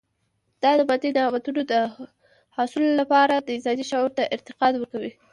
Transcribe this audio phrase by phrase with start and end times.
[0.61, 1.73] دا د مادي نعمتونو د
[2.55, 5.11] حصول لپاره د انسان شعور ته ارتقا ورکوي.